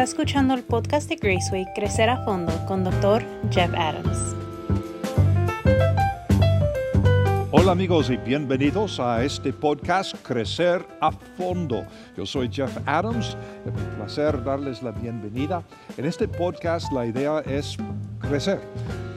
[0.00, 3.22] Está escuchando el podcast de Graceway Crecer a Fondo con Dr.
[3.50, 4.39] Jeff Adams.
[7.52, 11.84] Hola amigos y bienvenidos a este podcast Crecer a Fondo.
[12.16, 15.64] Yo soy Jeff Adams, es un placer darles la bienvenida.
[15.96, 17.76] En este podcast la idea es
[18.20, 18.60] crecer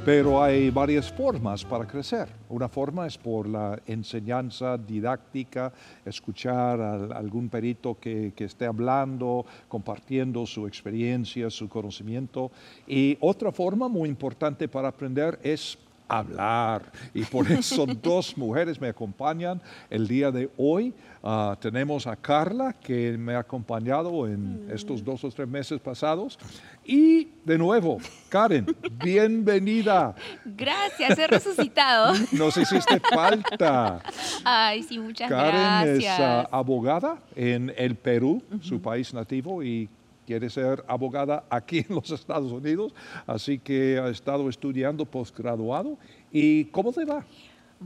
[0.04, 2.28] pero hay varias formas para crecer.
[2.50, 5.72] Una forma es por la enseñanza didáctica,
[6.04, 12.52] escuchar a algún perito que, que, esté hablando, compartiendo su experiencia, su conocimiento.
[12.86, 16.92] Y otra forma muy importante para aprender es hablar.
[17.14, 20.94] Y por eso dos mujeres me acompañan el día de hoy.
[21.24, 26.38] Ah, tenemos a Carla, que me ha acompañado en estos dos o tres meses pasados.
[26.86, 28.66] Y de nuevo, Karen,
[29.02, 30.16] bienvenida.
[30.44, 32.14] Gracias, he resucitado.
[32.34, 34.02] Nos hiciste falta.
[34.44, 35.52] Ay, sí, muchas gracias.
[35.54, 39.88] Karen es ah, abogada en el Perú, su país nativo, y
[40.26, 42.94] quiere ser abogada aquí en los Estados Unidos,
[43.28, 45.98] así que ha estado estudiando postgraduado.
[46.32, 47.26] ¿Y cómo te va?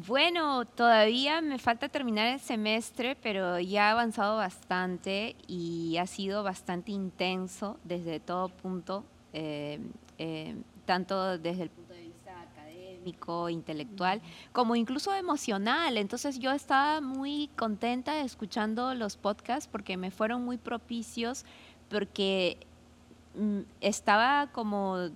[0.06, 6.44] Bueno, todavía me falta terminar el semestre, pero ya ha avanzado bastante y ha sido
[6.44, 9.80] bastante intenso desde todo punto, eh,
[10.20, 15.98] eh, tanto desde el punto de vista académico, intelectual, como incluso emocional.
[15.98, 21.44] Entonces yo estaba muy contenta escuchando los podcasts porque me fueron muy propicios
[21.90, 22.58] porque
[23.36, 25.10] mm, estaba como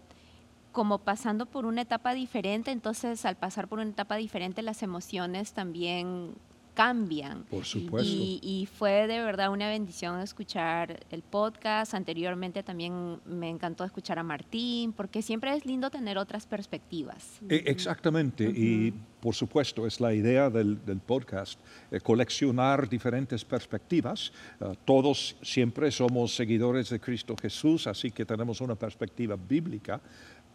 [0.72, 5.52] como pasando por una etapa diferente, entonces al pasar por una etapa diferente las emociones
[5.52, 6.34] también
[6.74, 7.44] cambian.
[7.44, 8.12] Por supuesto.
[8.12, 11.94] Y, fue de verdad una bendición escuchar el podcast.
[11.94, 17.40] Anteriormente también me encantó escuchar a Martín, porque siempre es lindo tener otras perspectivas.
[17.50, 21.60] E, exactamente, y por supuesto es la idea del, podcast,
[21.92, 24.32] eh, coleccionar diferentes perspectivas.
[24.60, 30.02] Eh, todos siempre somos seguidores de Cristo Jesús, así que tenemos una perspectiva bíblica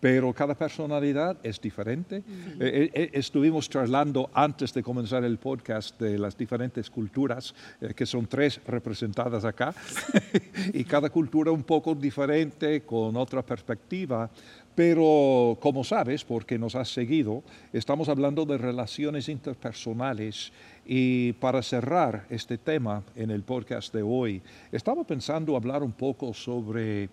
[0.00, 2.22] pero cada personalidad es diferente.
[2.60, 8.06] Eh, eh, estuvimos charlando antes de comenzar el podcast de las diferentes culturas, eh, que
[8.06, 9.74] son tres representadas acá,
[10.72, 14.30] y cada cultura un poco diferente, con otra perspectiva.
[14.74, 17.42] Pero como sabes, porque nos has seguido,
[17.72, 20.52] estamos hablando de relaciones interpersonales
[20.84, 26.34] y para cerrar este tema en el podcast de hoy, estaba pensando hablar un poco
[26.34, 27.08] sobre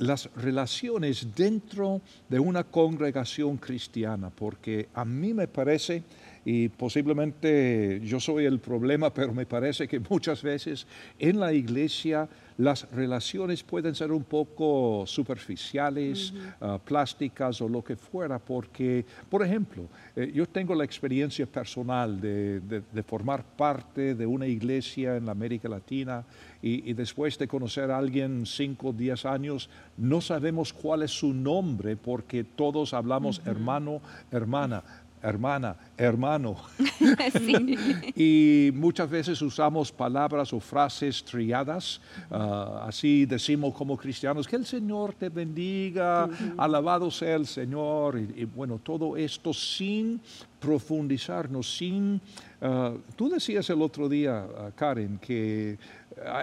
[0.00, 6.02] las relaciones dentro de una congregación cristiana, porque a mí me parece,
[6.44, 10.86] y posiblemente yo soy el problema, pero me parece que muchas veces
[11.18, 12.28] en la iglesia
[12.60, 19.42] las relaciones pueden ser un poco superficiales, ah, plásticas o lo que fuera, porque, por
[19.42, 19.84] ejemplo,
[20.14, 25.70] eh, yo tengo la experiencia personal de, formar parte de una iglesia en la América
[25.70, 26.22] Latina
[26.60, 31.32] y, después de conocer a alguien cinco o diez años, no sabemos cuál es su
[31.32, 34.84] nombre porque todos hablamos hermano, hermana
[35.22, 36.56] hermana, hermano.
[38.16, 42.00] y muchas veces usamos palabras o frases triadas,
[42.30, 48.44] ah, así decimos como cristianos, que el Señor te bendiga, alabado sea el Señor, y,
[48.44, 50.20] bueno, todo esto sin
[50.58, 52.20] profundizarnos, sin...
[52.60, 55.78] Ah, tú decías el otro día, ah, Karen, que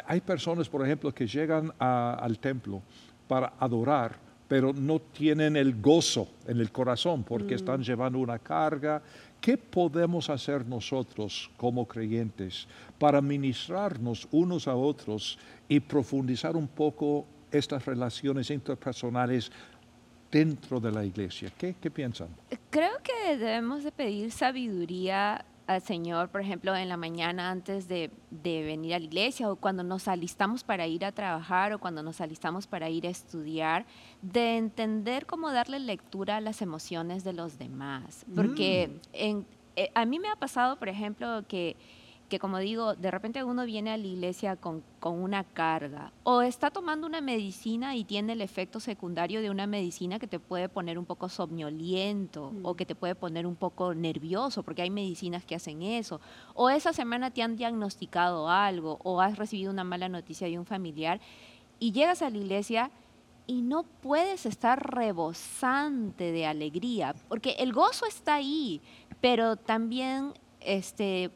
[0.07, 2.81] hay personas, por ejemplo, que llegan al templo
[3.27, 7.57] para adorar, pero no tienen el gozo en el corazón porque mm.
[7.57, 9.01] están llevando una carga.
[9.41, 15.37] ¿Qué podemos hacer nosotros como creyentes para ministrarnos unos a otros
[15.67, 19.51] y profundizar un poco estas relaciones interpersonales
[20.31, 21.51] dentro de la iglesia?
[21.57, 22.29] ¿Qué, qué piensan?
[22.69, 28.09] Creo que debemos de pedir sabiduría al Señor, por ejemplo, en la mañana antes de,
[28.31, 32.21] venir a la iglesia o cuando nos alistamos para ir a trabajar o cuando nos
[32.21, 33.85] alistamos para ir a estudiar,
[34.21, 38.25] de entender cómo darle lectura a las emociones de los demás.
[38.33, 38.99] Porque mm.
[39.13, 39.45] en,
[39.75, 41.75] eh, a mí me ha pasado, por ejemplo, que
[42.27, 46.69] que como digo, de repente uno viene a la iglesia con, una carga o está
[46.69, 50.99] tomando una medicina y tiene el efecto secundario de una medicina que te puede poner
[50.99, 55.55] un poco somnoliento o que te puede poner un poco nervioso, porque hay medicinas que
[55.55, 56.19] hacen eso,
[56.55, 60.65] o esa semana te han diagnosticado algo o has recibido una mala noticia de un
[60.65, 61.21] familiar
[61.79, 62.91] y llegas a la iglesia
[63.45, 68.81] y no puedes estar rebosante de alegría, porque el gozo está ahí,
[69.21, 71.31] pero también este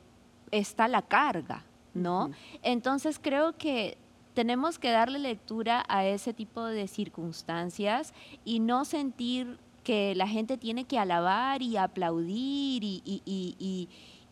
[0.51, 1.63] está la carga,
[1.93, 2.31] ¿no?
[2.61, 3.97] Entonces creo que
[4.33, 8.13] tenemos que darle lectura a ese tipo de circunstancias
[8.45, 13.01] y no sentir que la gente tiene que alabar y aplaudir y,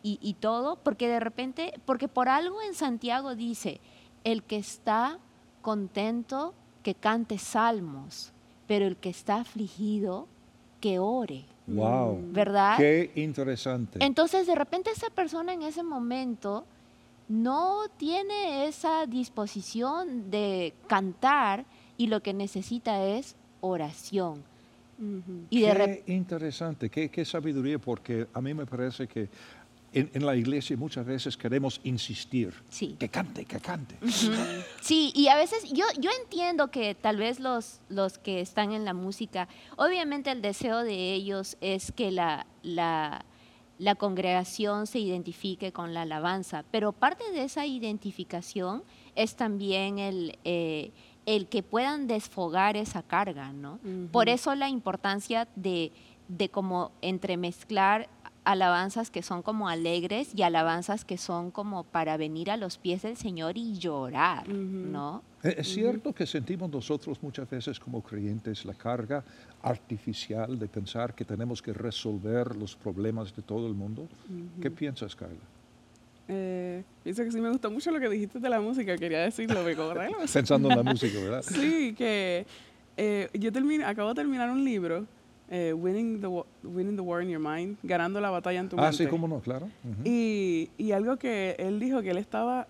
[0.02, 3.80] y, todo, porque de repente, porque por algo en Santiago dice,
[4.24, 5.18] el que está
[5.60, 8.32] contento que cante salmos,
[8.66, 10.28] pero el que está afligido,
[10.80, 11.44] que ore.
[11.66, 12.18] Wow.
[12.32, 12.76] ¿Verdad?
[12.76, 13.98] Qué interesante.
[14.02, 16.64] Entonces, de repente esa persona en ese momento
[17.28, 21.64] no tiene esa disposición de cantar
[21.96, 24.42] y lo que necesita es oración.
[25.48, 29.30] Y de qué interesante, qué, qué sabiduría, porque a mí me parece que
[29.92, 32.54] en, en la iglesia muchas veces queremos insistir.
[32.68, 32.96] Sí.
[32.98, 33.96] Que cante, que cante.
[34.80, 38.84] Sí, y a veces yo, yo entiendo que tal vez los, los que están en
[38.84, 43.24] la música, obviamente el deseo de ellos es que la, la,
[43.78, 48.82] la congregación se identifique con la alabanza, pero parte de esa identificación
[49.16, 50.92] es también el, eh,
[51.26, 53.78] el que puedan desfogar esa carga, ¿no?
[54.12, 55.92] Por eso la importancia de,
[56.28, 58.08] de como entremezclar
[58.50, 63.02] alabanzas que son como alegres y alabanzas que son como para venir a los pies
[63.02, 65.22] del Señor y llorar, ¿no?
[65.44, 69.22] Eh, Es cierto que sentimos nosotros muchas veces como creyentes la carga
[69.62, 74.08] artificial de pensar que tenemos que resolver los problemas de todo el mundo.
[74.60, 75.36] ¿Qué piensas, Carla?
[76.26, 79.64] Eh, pienso que sí me gustó mucho lo que dijiste de la música, quería decirlo,
[79.64, 80.10] me.
[80.32, 81.42] Pensando en la música, ¿verdad?
[81.48, 82.46] Sí, que
[82.96, 85.06] eh, yo termino, acabo de terminar un libro,
[85.50, 88.76] eh, Winning, the, Wa- Winning the War in Your Mind, ganando la batalla en tu
[88.78, 88.96] Ah, mente.
[88.98, 89.68] sí, cómo no, claro.
[90.04, 92.68] Y, y algo que él dijo que él estaba,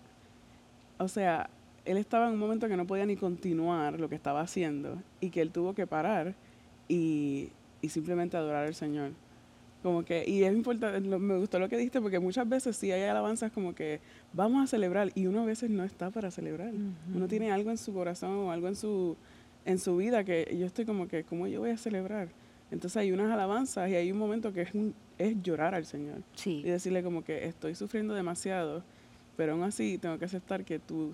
[0.97, 1.49] o sea,
[1.85, 5.29] él estaba en un momento que no podía ni continuar lo que estaba haciendo y
[5.29, 6.33] que él tuvo que parar
[6.87, 7.49] y,
[7.81, 9.11] y simplemente adorar al Señor.
[9.83, 12.91] Como que, y es importante, lo- me gustó lo que dijiste porque muchas veces sí
[12.91, 13.99] hay alabanzas como que
[14.31, 16.71] vamos a celebrar y uno a veces no está para celebrar.
[17.15, 19.17] Uno tiene algo en su corazón o algo en su,
[19.65, 22.27] en su vida que yo estoy como que, ¿cómo yo voy a celebrar?
[22.71, 26.19] Entonces hay unas alabanzas y hay un momento que es, un- es llorar al Señor
[26.35, 26.61] Sí.
[26.65, 28.83] y decirle como que estoy sufriendo demasiado,
[29.37, 31.13] pero aún así tengo que aceptar que tú,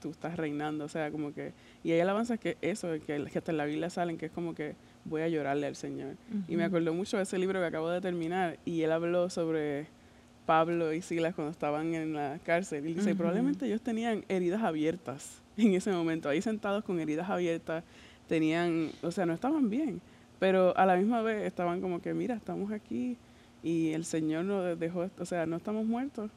[0.00, 1.52] tú estás reinando, o sea, como que,
[1.84, 4.54] y hay alabanzas que eso, que, que hasta en la Biblia salen, que es como
[4.54, 6.16] que voy a llorarle al Señor.
[6.48, 9.86] Y me acordó mucho de ese libro que acabo de terminar, y él habló sobre
[10.46, 13.18] Pablo y Silas cuando estaban en la cárcel, y dice, Ujú.
[13.18, 17.84] probablemente ellos tenían heridas abiertas en ese momento, ahí sentados con heridas abiertas,
[18.28, 20.00] tenían, o sea, no estaban bien,
[20.38, 23.16] pero a la misma vez estaban como que, mira, estamos aquí
[23.62, 26.30] y el Señor nos dejó, o sea, no estamos muertos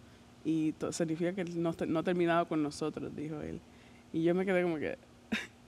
[0.45, 3.59] y significa que no, no ha terminado con nosotros, dijo él.
[4.13, 4.97] Y yo me quedé como que,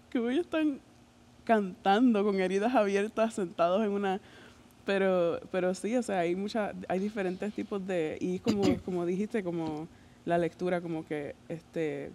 [0.10, 0.80] que ellos están
[1.44, 4.20] cantando con heridas abiertas, sentados en una...
[4.86, 9.44] Pero, pero sí, o sea, hay muchas, hay diferentes tipos de, y como, como dijiste,
[9.44, 9.88] como
[10.26, 12.12] la lectura, como que, este,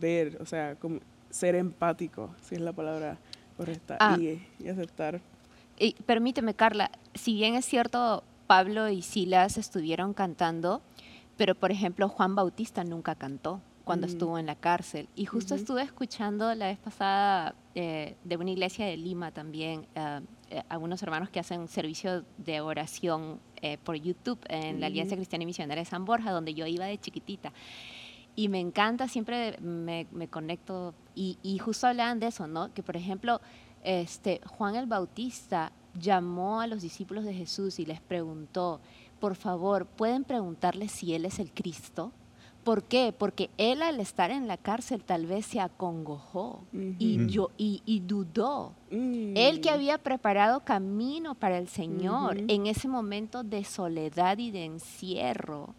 [0.00, 1.00] ver, o sea, como
[1.30, 3.16] ser empático, si es la palabra
[3.56, 4.16] correcta, Ah.
[4.18, 5.20] y, y aceptar.
[5.78, 10.82] Y permíteme, Carla, si bien es cierto, Pablo y Silas estuvieron cantando,
[11.36, 14.10] pero por ejemplo, Juan Bautista nunca cantó cuando Mm.
[14.10, 15.08] estuvo en la cárcel.
[15.14, 20.20] Y justo estuve escuchando la vez pasada eh, de una iglesia de Lima también, eh,
[20.50, 25.20] eh, algunos hermanos que hacen servicio de oración eh, por YouTube en la Alianza Ujú.
[25.20, 27.52] Cristiana y Misionera de San Borja, donde yo iba de chiquitita.
[28.36, 32.72] Y me encanta, siempre me, me conecto, y, y justo hablaban de eso, ¿no?
[32.74, 33.40] Que por ejemplo,
[33.84, 38.80] este, Juan el Bautista llamó a los discípulos de Jesús y les preguntó,
[39.20, 42.12] por favor, ¿pueden preguntarle si Él es el Cristo?
[42.64, 43.14] ¿Por qué?
[43.16, 46.64] Porque Él al estar en la cárcel tal vez se acongojó
[46.98, 47.28] y, Ujú.
[47.28, 48.72] yo, y, y dudó.
[48.90, 49.36] Mm.
[49.36, 54.64] Él que había preparado camino para el Señor en ese momento de soledad y de
[54.64, 55.74] encierro,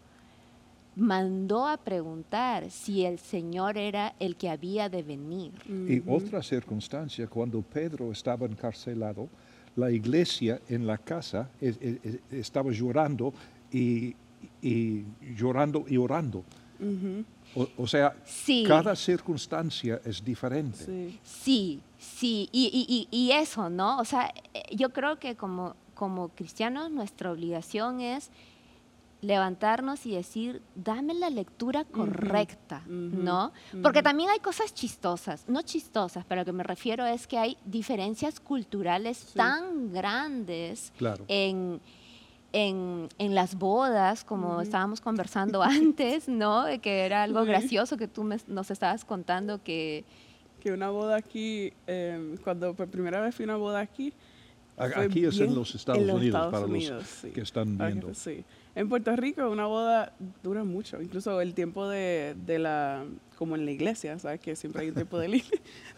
[0.96, 5.52] mandó a preguntar si el Señor era el que había de venir.
[5.68, 6.14] Y Ujú.
[6.16, 9.28] otra circunstancia, cuando Pedro estaba encarcelado,
[9.76, 13.34] la iglesia en la casa es- es- es- estaba llorando
[13.70, 14.14] y,
[14.62, 15.04] y
[15.36, 16.42] llorando y orando.
[16.80, 17.24] Ujú.
[17.54, 18.64] O, o sea, Sí.
[18.66, 20.78] cada circunstancia es diferente.
[20.78, 21.18] Sí.
[21.22, 23.98] Sí, sí, y, y- y- y eso, ¿no?
[23.98, 28.30] O sea, eh, yo creo que como, como cristianos nuestra obligación es
[29.22, 33.52] levantarnos y decir, dame la lectura correcta, ¿no?
[33.82, 37.56] Porque también hay cosas chistosas, no chistosas, pero lo que me refiero es que hay
[37.64, 39.34] diferencias culturales Sí.
[39.38, 41.24] tan grandes Claro.
[41.28, 41.80] en,
[42.52, 46.64] en, en las bodas, como estábamos conversando antes, ¿no?
[46.64, 50.04] De Que era algo gracioso que tú me- nos estabas contando que...
[50.60, 54.12] que una boda aquí, eh, cuando por primera vez fui a una boda aquí,
[54.78, 57.30] A- Aquí es en los Estados en los Unidos, Estados para Unidos, los sí.
[57.30, 58.12] que están viendo.
[58.14, 58.44] Sí.
[58.76, 63.04] En Puerto Rico una boda dura mucho, incluso el tiempo de, de la,
[63.38, 64.38] como en la iglesia, ¿sabes?
[64.38, 65.42] Que siempre hay un tiempo de,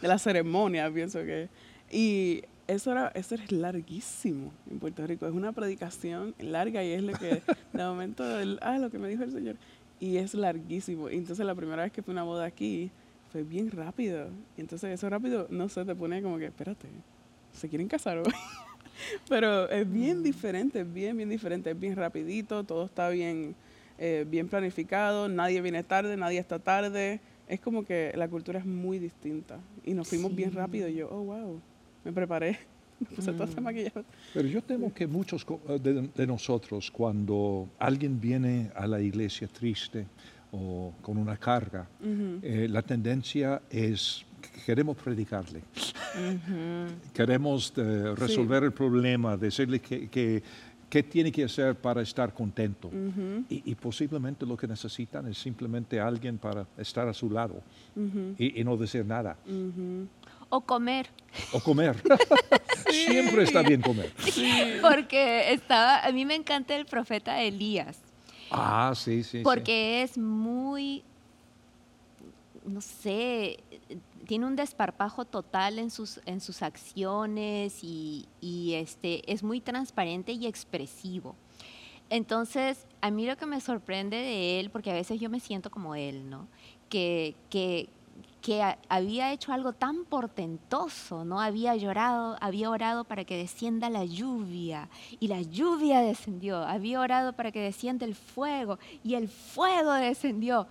[0.01, 1.49] la- ceremonia, pienso que.
[1.91, 7.03] Y eso era, eso es larguísimo en Puerto Rico, es una predicación larga y es
[7.03, 7.43] lo que,
[7.73, 9.57] de momento, el, ah, lo que me dijo el Señor,
[9.99, 11.09] y es larguísimo.
[11.09, 12.93] Entonces la primera vez que fui a una boda aquí
[13.33, 14.29] fue bien rápido.
[14.57, 16.87] Entonces eso rápido, no sé, te pone como que, espérate,
[17.53, 18.33] ¿se quieren casar hoy?
[19.28, 23.55] Pero es bien diferente, es bien, bien diferente, es bien rapidito, todo está bien,
[23.99, 27.21] eh, bien planificado, nadie viene tarde, nadie está tarde.
[27.47, 29.61] Es como que la cultura es muy distinta.
[29.83, 30.88] Y nos fuimos bien rápido.
[30.88, 31.62] Y yo, oh, wow,
[32.05, 32.59] me preparé.
[33.00, 33.64] Me puse todo ese Mm.
[33.64, 34.05] maquillaje.
[34.35, 39.00] Pero yo temo que muchos co- eh, de, de nosotros, cuando alguien viene a la
[39.00, 40.09] iglesia triste
[40.50, 41.88] o con una carga,
[42.43, 44.26] eh, la tendencia es
[44.69, 45.63] queremos predicarle,
[47.15, 50.43] queremos eh, resolver el problema, decirle que, que-
[50.91, 52.91] qué tiene que hacer para estar contento.
[53.49, 57.63] Y, y posiblemente lo que necesitan es simplemente alguien para estar a su lado
[58.39, 59.39] y, y no decir nada.
[60.51, 61.09] O comer.
[61.53, 61.97] O comer.
[62.91, 64.13] Siempre está bien comer.
[64.83, 67.99] Porque estaba, a mí me encanta el profeta Elías.
[68.51, 69.39] Ah, sí, sí.
[69.39, 69.41] sí.
[69.45, 71.03] porque es muy,
[72.67, 73.59] no sé,
[74.27, 80.33] tiene un desparpajo total en sus, en sus acciones y, y, este, es muy transparente
[80.33, 81.35] y expresivo.
[82.11, 85.71] Entonces, a mí lo que me sorprende de él, porque a veces yo me siento
[85.71, 86.49] como él, ¿no?
[86.89, 87.89] Que, que,
[88.41, 91.41] que había hecho algo tan portentoso, ¿no?
[91.41, 94.89] Había llorado, había orado para que descienda la lluvia
[95.21, 96.59] y la lluvia descendió.
[96.59, 100.67] Había orado para que descienda el fuego y el fuego descendió.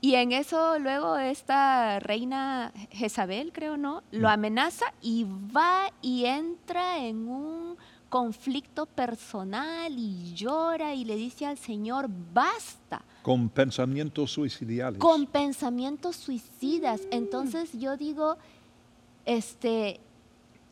[0.00, 4.02] Y en eso luego esta reina Jezabel, creo, ¿no?
[4.12, 4.32] Lo Mm.
[4.32, 7.76] amenaza y va y entra en un
[8.08, 14.98] conflicto personal y llora y le dice al Señor, basta, Con pensamientos suicidiales.
[15.00, 17.02] con pensamientos suicidas.
[17.10, 18.38] Entonces yo digo,
[19.26, 20.00] este,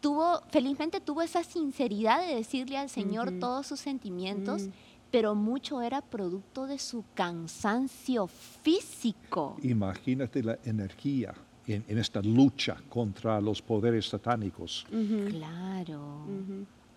[0.01, 4.71] tuvo, felizmente tuvo esa sinceridad de decirle al Señor todos sus sentimientos, Mm.
[5.17, 9.57] Pero mucho era producto de su cansancio físico.
[9.63, 11.33] Imagínate la energía
[11.67, 14.85] en, en esta lucha contra los poderes satánicos.
[15.31, 16.27] Claro.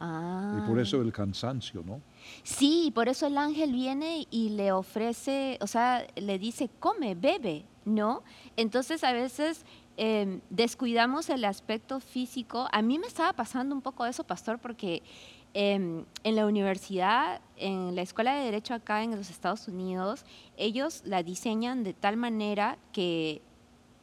[0.01, 0.59] Ah.
[0.61, 2.01] Y por eso el cansancio, ¿no?
[2.43, 7.63] Sí, por eso el ángel viene y le ofrece, o sea, le dice, come, bebe,
[7.85, 8.23] ¿no?
[8.57, 9.63] Entonces a veces
[9.95, 12.67] em, descuidamos el aspecto físico.
[12.73, 15.03] A mí me estaba pasando un poco eso, pastor, porque
[15.53, 20.25] em, en la universidad, en la escuela de derecho acá en los Estados Unidos,
[20.57, 23.41] ellos la diseñan de tal manera que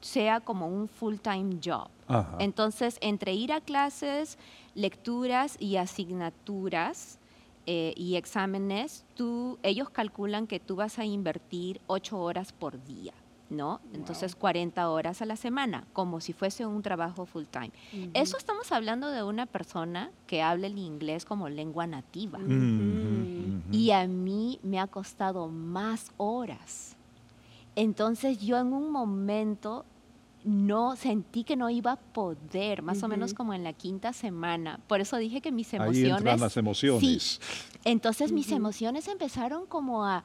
[0.00, 1.88] sea como un full-time job.
[2.09, 2.37] Ajá.
[2.38, 4.38] Entonces, entre ir a clases,
[4.75, 7.19] lecturas y asignaturas
[7.67, 13.12] eh, y exámenes, tú, ellos calculan que tú vas a invertir ocho horas por día,
[13.50, 13.81] ¿no?
[13.93, 17.73] Entonces, 40 horas a la semana, como si fuese un trabajo full time.
[18.15, 22.38] Eso estamos hablando de una persona que habla el inglés como lengua nativa.
[23.71, 26.97] Y a mí me ha costado más horas.
[27.75, 29.85] Entonces yo en un momento
[30.45, 34.81] no sentí que no iba a poder, más o menos como en la quinta semana.
[34.87, 36.19] Por eso dije que mis Ahí emociones...
[36.19, 37.41] entran las emociones.
[37.85, 40.23] Entonces mis emociones empezaron como a,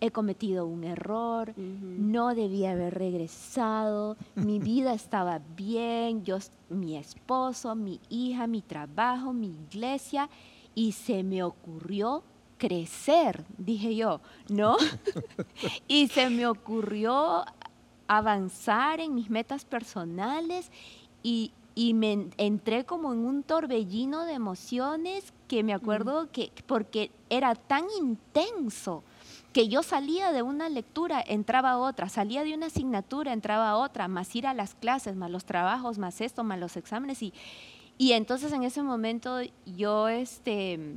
[0.00, 6.38] he cometido un error, no debía haber regresado, mi vida estaba bien, yo,
[6.68, 10.28] mi esposo, mi hija, mi trabajo, mi iglesia,
[10.74, 12.22] y se me ocurrió
[12.58, 14.76] crecer, dije yo, ¿no?
[15.88, 17.44] y se me ocurrió
[18.08, 20.70] avanzar en mis metas personales
[21.22, 26.52] y, y me en- entré como en un torbellino de emociones que me acuerdo que
[26.66, 29.02] porque era tan intenso
[29.56, 33.76] que yo salía de una lectura, entraba a otra, salía de una asignatura, entraba a
[33.78, 37.32] otra, más ir a las clases, más los trabajos, más esto, más los exámenes y,
[37.96, 40.96] y entonces en ese momento yo este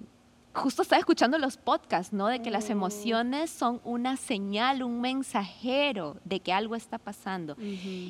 [0.53, 2.27] justo estaba escuchando los podcasts, ¿no?
[2.27, 2.73] De que las Oh.
[2.73, 7.55] emociones son una señal, un mensajero de que algo está pasando.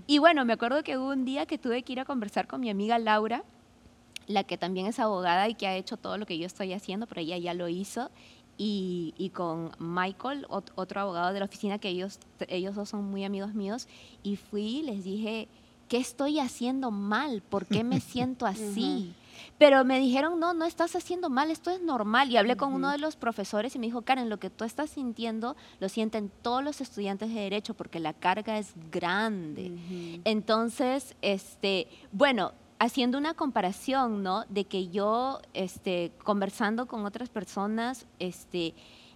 [0.08, 2.60] Y bueno, me acuerdo que hubo un día que tuve que ir a conversar con
[2.60, 3.44] mi amiga Laura,
[4.25, 7.06] la que también es abogada y que ha hecho todo lo que yo estoy haciendo,
[7.06, 8.10] pero ella ya lo hizo.
[8.62, 13.06] Y, y con Michael, ot- otro abogado de la oficina, que ellos, ellos dos son
[13.06, 13.88] muy amigos míos,
[14.22, 15.48] y fui y les dije,
[15.88, 17.42] ¿qué estoy haciendo mal?
[17.42, 19.13] ¿Por qué me siento así?
[19.58, 22.30] Pero me dijeron, no, no estás haciendo mal, esto es normal.
[22.30, 24.89] Y hablé con uno de los profesores y me dijo, Karen, lo que tú estás
[24.89, 29.72] sintiendo lo sienten todos los estudiantes de derecho porque la carga es grande.
[30.25, 34.45] Entonces, este, bueno, haciendo una comparación, ¿no?
[34.50, 38.74] De que yo, este, conversando con otras personas, este,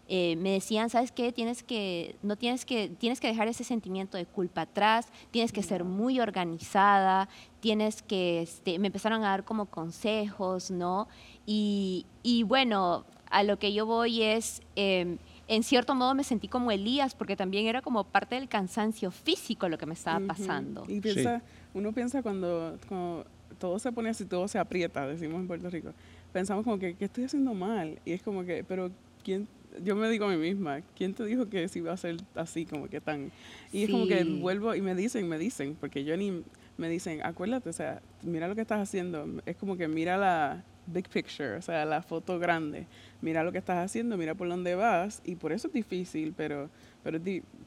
[0.10, 1.32] eh, me decían, ¿sabes qué?
[1.32, 5.64] Tienes que, no tienes que, tienes que dejar ese sentimiento de culpa atrás, tienes que
[5.64, 7.30] ser muy organizada,
[7.62, 11.08] tienes que, este, me empezaron a dar como consejos, ¿no?
[11.46, 15.18] Y, y bueno, a lo que yo voy es, em,
[15.48, 19.70] en cierto modo me sentí como Elías, porque también era como parte del cansancio físico
[19.70, 20.84] lo que me estaba pasando.
[20.88, 21.42] Y piensa,
[21.74, 23.26] uno piensa cuando, cuando
[23.64, 25.94] todo se pone así, todo se aprieta, decimos en Puerto Rico.
[26.34, 27.98] Pensamos como que, ¿qué estoy haciendo mal?
[28.04, 28.92] Y es como que, pero
[29.24, 29.48] ¿quién?
[29.82, 32.66] Yo me digo a mí misma, ¿quién te dijo que si iba a ser así,
[32.66, 33.32] como que tan?
[33.72, 34.30] Y es como que Sí.
[34.32, 36.44] vuelvo y me dicen, me dicen, porque yo ni
[36.78, 39.26] me dicen, acuérdate, o sea, mira lo que estás haciendo.
[39.46, 42.86] Es como que mira la big picture, o sea, la foto grande.
[43.22, 45.22] Mira lo que estás haciendo, mira por dónde vas.
[45.24, 46.70] Y por eso es difícil, pero,
[47.02, 47.18] pero,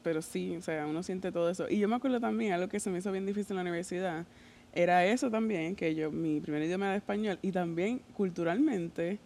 [0.03, 1.67] pero sí, o sea, uno siente todo eso.
[1.67, 4.25] Y yo me acuerdo también, algo que se me hizo bien difícil en la universidad,
[4.77, 9.17] era eso también, que yo, mi primer idioma era español, y también culturalmente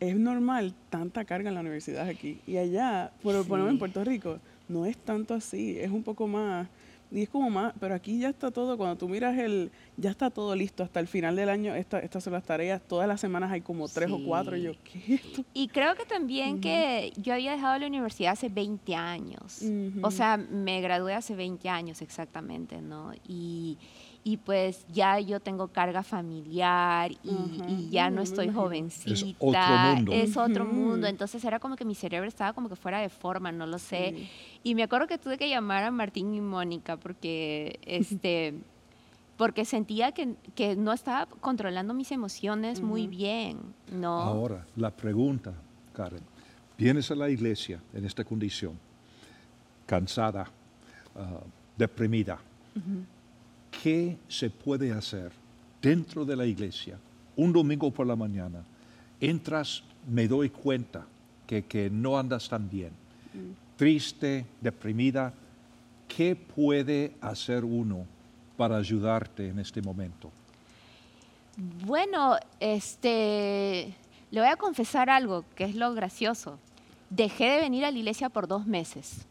[0.00, 2.38] es normal tanta carga en la universidad aquí.
[2.46, 3.78] Y allá, por lo menos en Sí.
[3.78, 6.68] Puerto Rico, no es tanto así, es un poco más,
[7.10, 10.30] y es como más, pero aquí ya está todo, cuando tú miras el, ya está
[10.30, 13.50] todo listo, hasta el final del año, esta- estas son las tareas, todas las semanas
[13.52, 14.78] hay como tres o cuatro, y yo, Sí.
[14.84, 15.44] ¿qué es esto?
[15.52, 16.60] Y creo que también Ujú.
[16.62, 19.62] que yo había dejado la universidad hace 20 años.
[20.00, 20.10] O Ujú.
[20.10, 23.12] sea, me gradué hace 20 años exactamente, ¿no?
[23.28, 23.76] Y,
[24.24, 27.64] y pues ya yo tengo carga familiar y, Ajá.
[27.66, 29.36] y ya Mm, no me estoy jovencita.
[29.40, 30.12] otro mundo.
[30.12, 30.72] Es otro Ujú.
[30.72, 31.06] mundo.
[31.08, 34.14] Entonces era como que mi cerebro estaba como que fuera de forma, no lo sé.
[34.16, 34.28] Sí.
[34.62, 38.54] Y me acuerdo que tuve que llamar a Martín y Mónica porque este
[39.36, 43.10] porque sentía que, que no estaba controlando mis emociones muy Ujú.
[43.10, 44.18] bien, ¿no?
[44.20, 45.52] Ahora, la pregunta,
[45.94, 46.20] Karen,
[46.78, 48.78] vienes a la iglesia en esta condición,
[49.86, 50.48] cansada,
[51.16, 51.40] ah,
[51.76, 52.38] deprimida,
[53.82, 55.32] ¿qué se puede hacer
[55.80, 56.98] dentro de la iglesia
[57.36, 58.64] un domingo por la mañana?
[59.20, 61.06] Entras, me doy cuenta
[61.46, 62.92] que, que no andas tan bien,
[63.76, 65.32] triste, deprimida.
[66.08, 68.04] ¿Qué puede hacer uno
[68.56, 70.30] para ayudarte en este momento?
[71.56, 73.94] Bueno, este,
[74.30, 76.58] le voy a confesar algo que es lo gracioso.
[77.10, 79.26] Dejé de venir a la iglesia por dos meses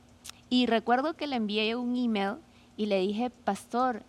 [0.49, 2.35] y recuerdo que le envié un email
[2.77, 4.03] y le dije, pastor,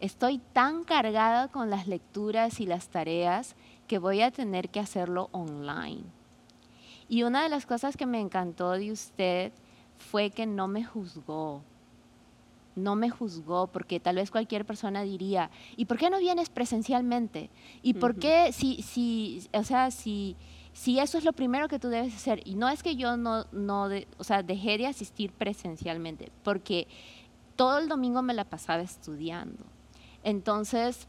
[0.00, 3.56] estoy tan cargada con las lecturas y las tareas
[3.86, 6.04] que voy a tener que hacerlo online.
[7.08, 9.52] Y una de las cosas que me encantó de usted
[9.96, 11.62] fue que no me juzgó.
[12.74, 17.48] No me juzgó porque tal vez cualquier persona diría, ¿y por qué no vienes presencialmente?
[17.82, 20.36] ¿Y por qué si, si, o sea, si,
[20.74, 22.42] si eso es lo primero que tú debes hacer?
[22.44, 26.86] Y no es que yo no, no de- o sea, dejé de asistir presencialmente, porque
[27.54, 29.64] todo el domingo me la pasaba estudiando.
[30.26, 31.06] Entonces,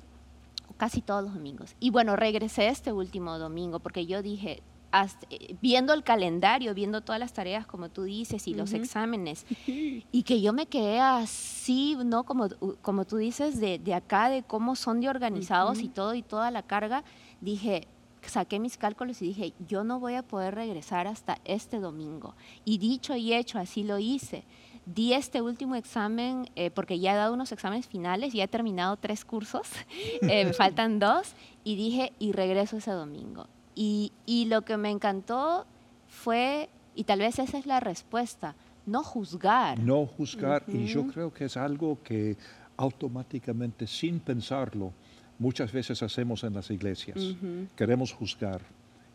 [0.78, 1.76] casi todos los domingos.
[1.80, 7.02] Y bueno, regresé este último domingo porque yo dije, hasta- eh, viendo el calendario, viendo
[7.02, 9.46] todas las tareas como tú dices y los exámenes,
[10.12, 12.26] y que yo me quedé así, ¿no?
[12.26, 12.48] Como,
[12.84, 16.52] como tú dices, de, de acá, de cómo son de organizados y todo y toda
[16.52, 17.04] la carga,
[17.42, 17.88] dije,
[18.22, 22.36] saqué mis cálculos y dije, yo no voy a poder regresar hasta este domingo.
[22.66, 24.44] Y dicho y hecho, así lo hice.
[24.88, 28.96] Di este último examen, eh, porque ya he dado unos exámenes finales, ya he terminado
[28.96, 29.68] tres cursos,
[30.22, 31.34] eh, me faltan dos,
[31.66, 33.48] y dije, y regreso ese domingo.
[33.76, 35.66] Y, y lo que me encantó
[36.08, 39.78] fue, y tal vez esa es la respuesta, no juzgar.
[39.78, 42.38] No juzgar, y yo creo que es algo que
[42.78, 44.94] automáticamente, sin pensarlo,
[45.38, 47.36] muchas veces hacemos en las iglesias.
[47.76, 48.62] Queremos juzgar.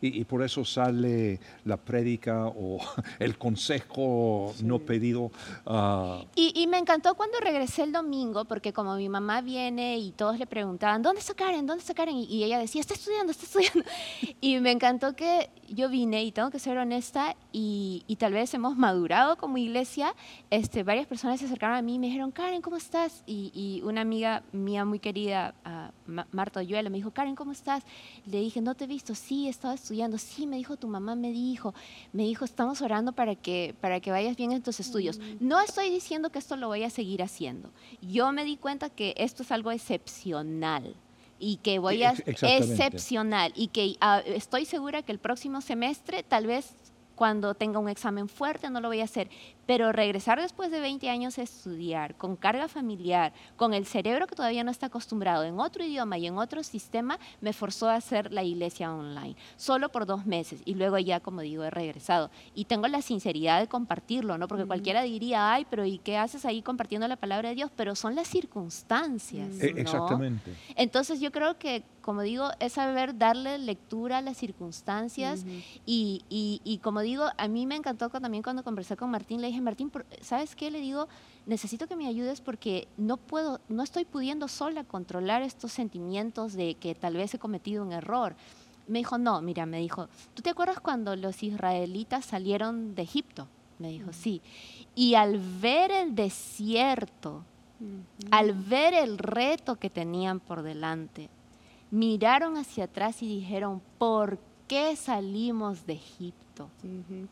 [0.03, 2.77] Y, y por eso sale la prédica o
[3.19, 4.83] el consejo no Sí.
[4.85, 5.31] pedido.
[5.65, 10.11] ah, Y, y me encantó cuando regresé el domingo, porque como mi mamá viene y
[10.11, 11.65] todos le preguntaban, ¿dónde está Karen?
[11.65, 12.15] ¿Dónde está Karen?
[12.17, 13.89] Y, y ella decía, está estudiando, está estudiando.
[14.41, 18.53] Y me encantó que yo vine, y tengo que ser honesta, y, y tal vez
[18.53, 20.13] hemos madurado como iglesia.
[20.49, 23.23] Este, varias personas se acercaron a mí y me dijeron, Karen, ¿cómo estás?
[23.25, 25.55] Y, y una amiga mía muy querida,
[26.05, 27.83] Ma- Marta Oyuela, me dijo, Karen, ¿cómo estás?
[28.25, 31.15] Le dije, no te he visto, sí, he estado estudiando, sí, me dijo, tu mamá
[31.15, 31.73] me dijo,
[32.11, 35.19] me dijo, estamos orando para que, para que vayas bien en tus estudios.
[35.39, 37.71] No estoy diciendo que esto lo voy a seguir haciendo.
[38.01, 40.95] Yo me di cuenta que esto es algo excepcional
[41.39, 46.47] y que voy a excepcional y que ah, estoy segura que el próximo semestre tal
[46.47, 46.73] vez
[47.15, 49.29] cuando tenga un examen fuerte no lo voy a hacer,
[49.65, 54.35] pero regresar después de 20 años a estudiar con carga familiar, con el cerebro que
[54.35, 58.31] todavía no está acostumbrado en otro idioma y en otro sistema, me forzó a hacer
[58.33, 62.29] la iglesia online, solo por dos meses y luego ya, como digo, he regresado.
[62.53, 64.47] Y tengo la sinceridad de compartirlo, ¿no?
[64.47, 67.71] Porque cualquiera diría, ay, pero ¿y qué haces ahí compartiendo la palabra de Dios?
[67.75, 69.61] Pero son las circunstancias.
[69.61, 69.79] e- ¿no?
[69.81, 70.53] Exactamente.
[70.75, 75.45] Entonces yo creo que, como digo, es saber darle lectura a las circunstancias
[75.85, 79.52] y, y- y como digo, a mí me encantó también cuando conversé con Martín, le
[79.53, 80.69] dije, Martín, ¿sabes qué?
[80.69, 81.07] Le digo,
[81.45, 86.75] necesito que me ayudes porque no puedo, no estoy pudiendo sola controlar estos sentimientos de
[86.75, 88.35] que tal vez he cometido un error.
[88.87, 93.47] Me dijo, no, mira, me dijo, ¿tú te acuerdas cuando los israelitas salieron de Egipto?
[93.79, 94.41] Me dijo, sí.
[94.95, 97.43] Y al ver el desierto,
[98.31, 101.29] al ver el reto que tenían por delante,
[101.91, 106.42] miraron hacia atrás y dijeron, ¿por qué salimos de Egipto?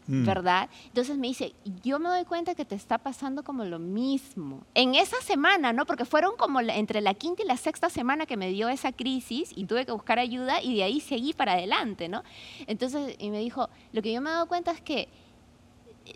[0.08, 0.26] Mm.
[0.26, 0.70] ¿Verdad?
[0.88, 1.54] Entonces me dice,
[1.84, 4.64] yo me doy cuenta que te está pasando como lo mismo.
[4.74, 5.86] En esa semana, ¿no?
[5.86, 9.52] Porque fueron como entre la quinta y la sexta semana que me dio esa crisis
[9.56, 12.24] y tuve que buscar ayuda y de ahí seguí para adelante, ¿no?
[12.68, 15.08] Entonces, y me dijo, lo que yo me he dado cuenta es que,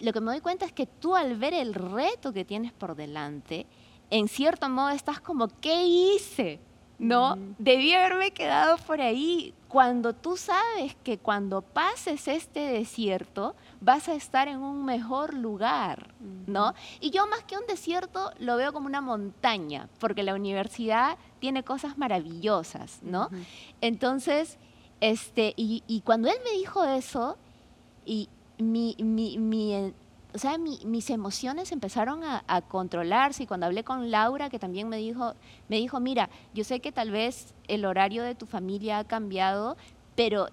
[0.01, 2.95] lo que me doy cuenta es que tú al ver el reto que tienes por
[2.95, 3.65] delante,
[4.09, 6.59] en cierto modo estás como, ¿qué hice?
[6.97, 7.37] ¿No?
[7.57, 9.53] Debí haberme quedado por ahí.
[9.75, 16.13] Cuando tú sabes que cuando pases este desierto vas a estar en un mejor lugar,
[16.47, 16.73] ¿no?
[17.01, 21.63] Y yo más que un desierto lo veo como una montaña, porque la universidad tiene
[21.63, 23.29] cosas maravillosas, ¿no?
[23.81, 24.59] Entonces,
[25.01, 27.35] este, y, y cuando él me dijo eso,
[28.05, 29.93] y mi, mi, mi,
[30.35, 34.89] o sea, mi- mis emociones empezaron a, controlarse y cuando hablé con Laura, que también
[34.89, 35.33] me dijo,
[35.69, 39.77] me dijo, mira, yo sé que tal vez el horario de tu familia ha cambiado,
[40.15, 40.47] pero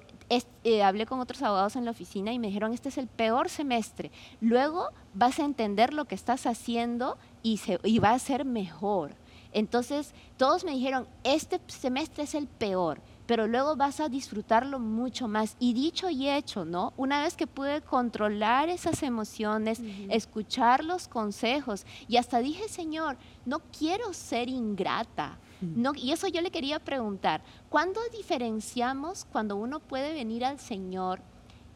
[0.64, 3.48] eh, hablé con otros abogados en la oficina y me dijeron, este es el peor
[3.48, 4.10] semestre.
[4.40, 9.16] Luego vas a entender lo que estás haciendo y, se, y va a ser mejor.
[9.52, 13.00] Entonces, todos me dijeron, este semestre es el peor,
[13.32, 15.56] pero luego vas a disfrutarlo mucho más.
[15.58, 16.92] Y dicho y hecho, ¿no?
[16.98, 23.16] Una vez que pude controlar esas emociones, escuchar los consejos, y hasta dije, Señor,
[23.46, 25.38] no quiero ser ingrata.
[25.62, 27.40] No, y eso yo le quería preguntar,
[27.70, 31.22] ¿cuándo diferenciamos cuando uno puede venir al Señor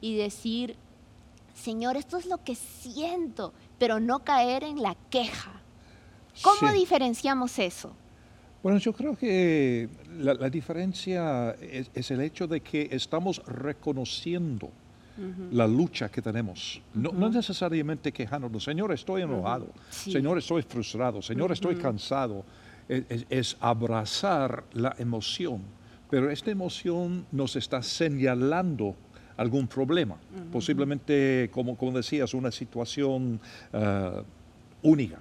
[0.02, 0.76] y decir,
[1.54, 5.52] Señor, esto es lo que siento, pero no caer en la queja?
[6.42, 6.78] ¿Cómo Sí.
[6.78, 7.94] diferenciamos eso?
[8.66, 14.70] Bueno, yo creo que la, la diferencia es, es el hecho de que estamos reconociendo
[15.52, 16.82] la lucha que tenemos.
[16.92, 20.10] No, no necesariamente quejándonos, Señor, estoy enojado, Sí.
[20.10, 22.44] Señor, estoy frustrado, Señor, estoy cansado.
[22.88, 25.60] Es, es- es abrazar la emoción,
[26.10, 28.96] pero esta emoción nos está señalando
[29.36, 30.16] algún problema,
[30.50, 33.38] posiblemente, como, como decías, una situación
[33.72, 34.22] ah,
[34.82, 35.18] única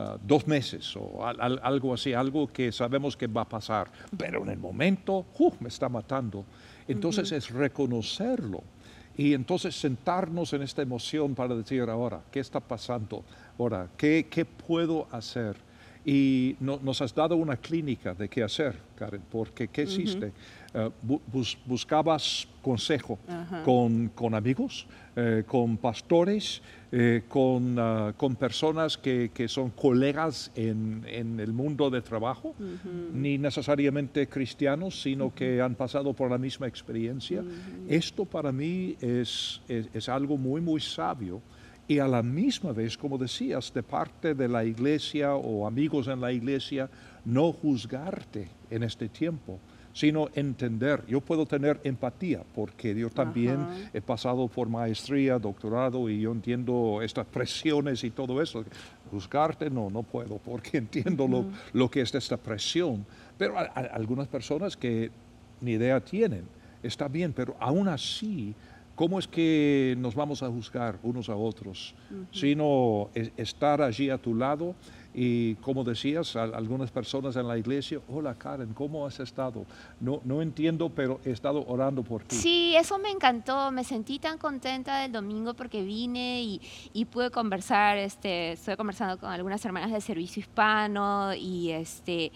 [0.00, 3.90] ah, dos meses o al- al- algo así, algo que sabemos que va a pasar,
[4.16, 5.52] pero en el momento ¡uh!
[5.60, 6.44] me está matando.
[6.88, 8.62] Entonces es reconocerlo
[9.16, 13.22] y entonces sentarnos en esta emoción para decir ahora, ¿qué está pasando?
[13.58, 15.56] Ahora, ¿qué, qué puedo hacer?
[16.04, 20.32] Y no- nos has dado una clínica de qué hacer, Karen, porque ¿qué hiciste?
[20.72, 23.62] Eh, bu- bus- buscabas consejo Ajá.
[23.64, 30.50] con, con amigos, eh, con pastores, eh, con, ah, con personas que, que son colegas
[30.54, 32.54] en, en el mundo de trabajo,
[33.12, 37.44] ni necesariamente cristianos, sino que han pasado por la misma experiencia.
[37.88, 41.42] Esto para mí es, es, es algo muy, muy sabio.
[41.90, 46.20] Y a la misma vez, como decías, de parte de la iglesia o amigos en
[46.20, 46.88] la iglesia,
[47.24, 49.58] no juzgarte en este tiempo,
[49.92, 51.02] sino entender.
[51.08, 53.74] Yo puedo tener empatía porque yo también Ajá.
[53.92, 58.64] he pasado por maestría, doctorado y yo entiendo estas presiones y todo eso.
[59.10, 63.04] Juzgarte no, no puedo porque entiendo lo, lo que es esta presión.
[63.36, 65.10] Pero a- a- algunas personas que
[65.60, 66.44] ni idea tienen,
[66.84, 68.54] está bien, pero aún así,
[69.00, 71.94] ¿cómo es que nos vamos a juzgar unos a otros?
[72.30, 74.74] Sino es- estar allí a tu lado
[75.12, 79.66] y, como decías, a- algunas personas en la iglesia, hola Karen, ¿cómo has estado?
[80.00, 82.36] No, no entiendo, pero he estado orando por ti.
[82.36, 83.72] Sí, eso me encantó.
[83.72, 86.60] Me sentí tan contenta del domingo porque vine y,
[86.92, 87.98] y pude conversar.
[87.98, 92.30] Este, estuve conversando con algunas hermanas del servicio hispano y este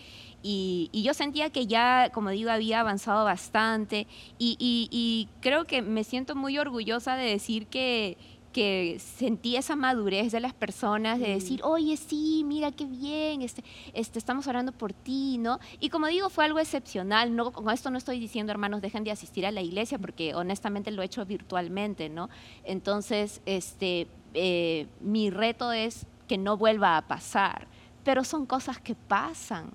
[0.47, 4.07] y, y yo sentía que ya, como digo, había avanzado bastante
[4.39, 8.19] y, y- y creo que me siento muy orgullosa de decir que
[8.55, 13.65] que sentí esa madurez de las personas de decir, oye, sí, mira qué bien, este,
[13.93, 15.59] este, estamos orando por ti, ¿no?
[15.81, 19.11] Y como digo, fue algo excepcional, no, con esto no estoy diciendo, hermanos, dejen de
[19.11, 22.31] asistir a la iglesia, porque honestamente lo he hecho virtualmente, ¿no?
[22.63, 27.67] Entonces, este, eh, mi reto es que no vuelva a pasar,
[28.05, 29.71] pero son cosas que pasan,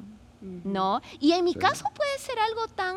[0.64, 1.02] ¿no?
[1.20, 1.60] Y en mi Sí.
[1.60, 2.96] caso puede ser algo tan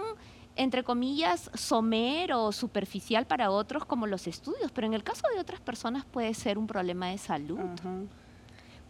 [0.57, 5.41] entre comillas, somero o superficial para otros como los estudios, pero en el caso de
[5.41, 7.95] otras personas puede ser un problema de salud, Ajá.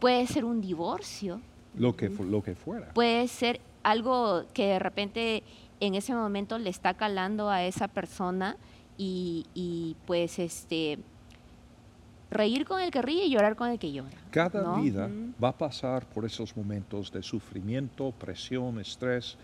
[0.01, 1.41] puede ser un divorcio,
[1.77, 2.93] Lo que, lo que fuera.
[2.93, 5.43] puede ser algo que de repente
[5.81, 8.57] en ese momento le está calando a esa persona
[8.99, 10.99] y, y, pues este
[12.31, 14.17] reír con el que ríe y llorar con el que llora.
[14.31, 14.81] Cada ¿no?
[14.81, 15.09] vida
[15.43, 19.37] va a pasar por esos momentos de sufrimiento, presión, estrés.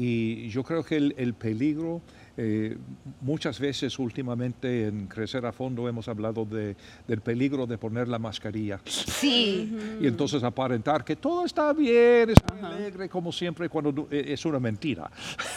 [0.00, 2.00] Y yo creo que el, el peligro,
[2.36, 2.76] eh,
[3.20, 6.76] muchas veces últimamente en Crecer a Fondo hemos hablado de,
[7.08, 12.68] del peligro de poner la mascarilla Sí, y entonces aparentar que todo está bien, está
[12.68, 15.10] alegre como siempre, cuando eh, es una mentira.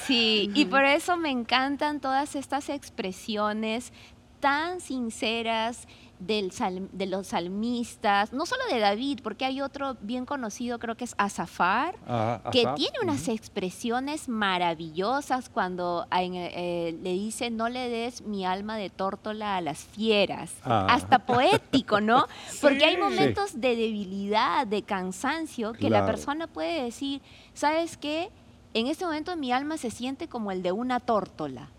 [0.08, 0.49] sí.
[0.56, 3.93] Y por eso me encantan todas estas expresiones
[4.39, 5.88] tan sinceras
[6.21, 10.95] del sal- de los salmistas, no solo de David, porque hay otro bien conocido, creo
[10.95, 17.13] que es Azafar, Ah, que Asaf, tiene unas expresiones maravillosas cuando a- en, eh, le
[17.13, 20.53] dice no le des mi alma de tórtola a las fieras.
[20.63, 20.88] Ah.
[20.89, 22.25] Hasta poético, ¿no?
[22.62, 23.01] Porque hay Sí.
[23.01, 27.21] momentos de debilidad, de cansancio, que la persona puede decir,
[27.53, 28.29] ¿sabes qué?
[28.73, 31.69] En este momento mi alma se siente como el de una tórtola,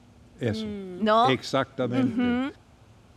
[0.41, 0.65] Eso.
[0.67, 1.29] ¿no?
[1.31, 2.53] exactamente.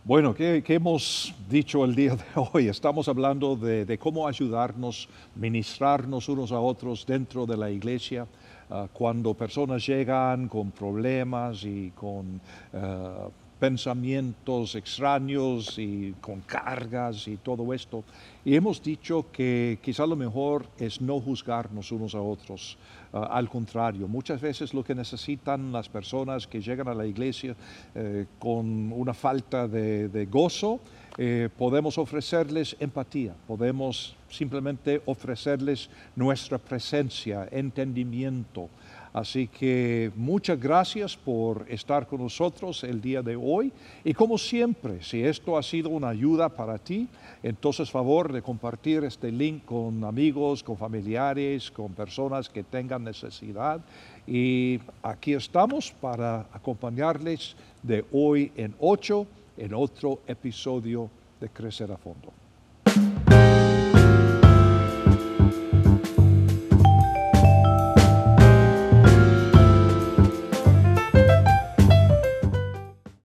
[0.08, 2.68] Bueno, ¿qué, hemos dicho el día de hoy?
[2.68, 8.28] Estamos hablando de, de cómo ayudarnos, ministrarnos unos a otros dentro de la iglesia.
[8.70, 12.40] ah, cuando personas llegan con problemas y con
[12.72, 18.04] ah, pensamientos extraños y con cargas y todo esto.
[18.44, 22.78] Y hemos dicho que quizá lo mejor es no juzgarnos unos a otros.
[23.14, 27.56] Ah, al contrario, muchas veces lo que necesitan las personas que llegan a la iglesia
[27.96, 30.82] eh, con una falta de, gozo,
[31.18, 38.70] eh, podemos ofrecerles empatía, podemos simplemente ofrecerles nuestra presencia, entendimiento.
[39.16, 43.72] Así que muchas gracias por estar con nosotros el día de hoy.
[44.04, 47.08] Y como siempre, si esto ha sido una ayuda para ti,
[47.42, 53.80] entonces favor de compartir este link con amigos, con familiares, con personas que tengan necesidad.
[54.28, 61.96] Y aquí estamos para acompañarles de hoy en ocho en otro episodio de Crecer a
[61.96, 62.45] Fondo.